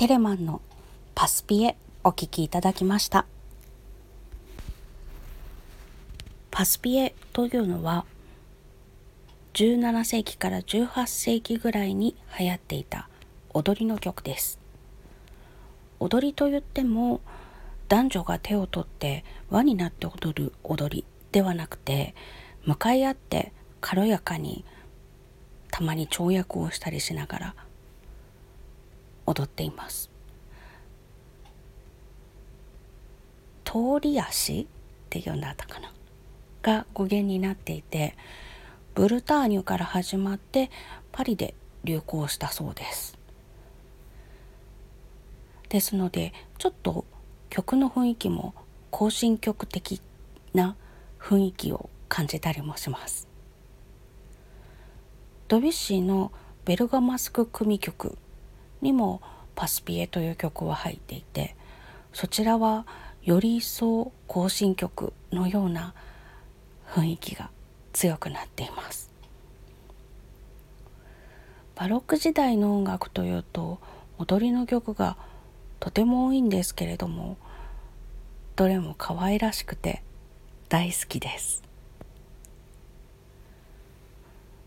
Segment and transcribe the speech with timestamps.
[0.00, 0.62] テレマンの
[1.14, 3.26] パスピエお聴きいただきました。
[6.50, 8.06] パスピエというのは
[9.52, 13.10] 17世紀から18世紀ぐらいに流行っていた
[13.52, 14.58] 踊りの曲です。
[15.98, 17.20] 踊りといっても
[17.88, 22.14] 男女が手を取って輪になって踊る踊りではなくて
[22.64, 24.64] 向かい合って軽やかに
[25.70, 27.54] たまに跳躍をしたりしながら
[29.30, 30.10] 踊っています。
[33.64, 34.66] 通り足っ
[35.08, 35.92] て読んだったかな？
[36.62, 38.16] が語源になっていて
[38.94, 40.70] ブルターニュから始まって
[41.12, 43.16] パリで流行したそうです。
[45.68, 47.04] ですのでちょっと
[47.48, 48.54] 曲の雰囲気も
[48.90, 50.02] 行進曲的
[50.52, 50.74] な
[51.20, 53.28] 雰囲気を感じたりもします。
[55.46, 56.32] ドビュッシーの
[56.66, 58.18] 「ベルガマスク組曲」
[58.80, 59.20] にも
[59.54, 61.56] 「パスピエ」という曲は入っていて
[62.12, 62.86] そちらは
[63.22, 65.94] より一層行進曲のような
[66.88, 67.50] 雰囲気が
[67.92, 69.10] 強くなっています。
[71.74, 73.78] バロック時代の音楽というと
[74.18, 75.16] 踊りの曲が
[75.78, 77.38] とても多いんですけれども
[78.54, 80.02] どれも可愛らしくて
[80.68, 81.62] 大好きです。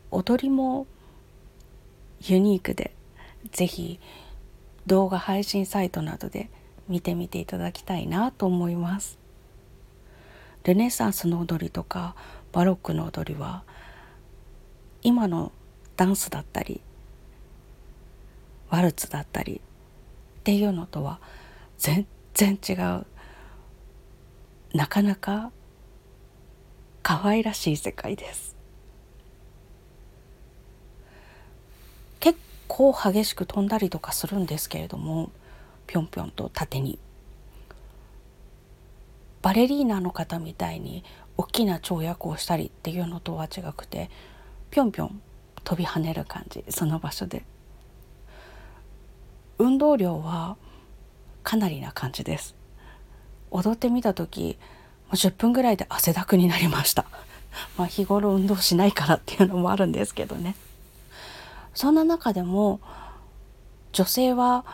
[0.10, 0.88] 踊りも
[2.22, 2.96] ユニークで
[3.52, 4.00] ぜひ
[4.86, 6.50] 動画配信サイトなどで
[6.88, 9.18] 見てみていただきたいなと思います。
[10.64, 12.16] ルネサンスの踊りとか
[12.52, 13.64] バロックの踊りは
[15.02, 15.52] 今の
[15.98, 16.82] ダンスだったり
[18.70, 19.62] ワルツだったり
[20.40, 21.20] っていうのとは
[21.78, 23.06] 全然違う。
[24.74, 25.52] なかなか
[27.04, 28.53] 可愛らしい世界です。
[32.68, 35.32] 結構激しく飛んだりとかするんですけれども
[35.86, 36.98] ぴょんぴょんと縦に。
[39.42, 41.04] バレリーナの方みたいに
[41.36, 44.10] 大きな跳躍をしたりっていうのとは違くて
[44.72, 45.22] ぴょんぴょん
[45.66, 47.46] 飛び跳ねる感じその場所で。
[49.60, 50.58] 運動量は
[51.44, 52.56] かなりな感じです。
[53.52, 54.58] 踊ってみた時
[55.12, 57.06] 10分ぐらいで汗だくになりました。
[57.78, 60.56] まあ日頃運動しないからっていうのもあるんですけどね。
[61.74, 62.80] そんな中でも
[63.92, 64.66] 女性は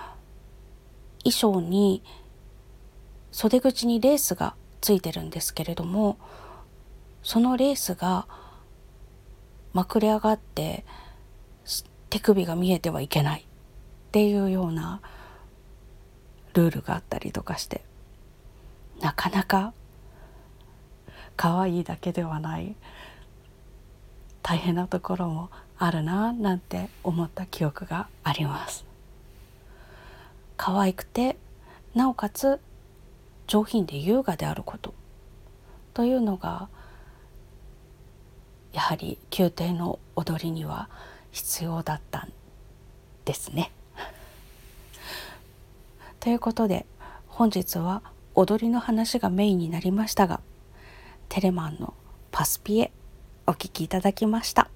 [1.23, 2.03] 衣装に
[3.31, 6.17] 袖口にレースがついてるんですけれども
[7.23, 8.27] そのレースが
[9.73, 10.85] まくれ上がって
[12.09, 13.45] 手首が見えてはいけないっ
[14.11, 15.01] ていうような
[16.53, 17.83] ルールがあったりとかして
[19.01, 19.73] なかなか
[21.35, 22.75] 可愛いだけではない
[24.41, 25.49] 大変なところも
[25.81, 28.85] あるななんて思った記憶があります。
[30.57, 31.37] 可愛くて
[31.95, 32.59] なおかつ
[33.47, 34.93] 上品で優雅であること。
[35.93, 36.67] というのが
[38.73, 40.89] やはり宮廷の踊りには
[41.31, 42.33] 必要だったん
[43.23, 43.71] ですね。
[46.19, 46.85] ということで
[47.27, 48.01] 本日は
[48.35, 50.41] 踊りの話がメインになりましたが
[51.29, 51.93] テレマンの
[52.31, 52.91] 「パスピエ」
[53.47, 54.68] お聴きいただきました。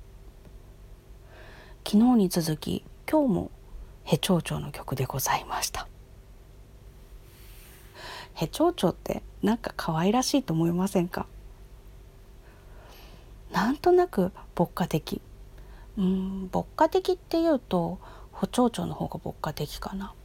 [1.86, 3.52] 昨日に続き今日も
[4.04, 5.88] ヘチョウチョの曲でございました。
[8.34, 11.28] ヘチョウチョってなんか可愛らしいと思いませんか？
[13.52, 15.22] なんとなく牧歌的。
[15.98, 18.00] うん牧歌的っていうと
[18.32, 20.16] 補聴鳥の方が牧歌的かな、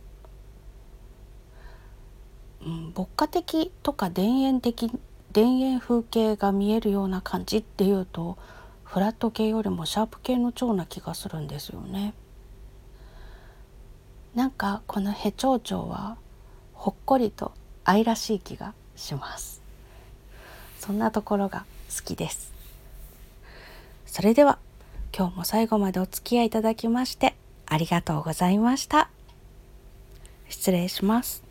[2.65, 4.91] うん、牧歌的とか田園的
[5.35, 8.39] 田園風景が見えるような感じっていうと
[8.89, 12.15] フラット系よりもシャープ系の蝶な気がするんですよね。
[14.35, 16.17] なんかこのヘチョウチョは
[16.73, 17.53] ほっこりと
[17.85, 19.61] 愛らしい気がします。
[20.79, 22.53] そんなところが好きです。
[24.07, 24.59] それでは
[25.15, 27.35] 今日も最後までお付き合いいただきまして
[27.67, 29.11] ありがとうございました。
[30.49, 31.48] 失礼します。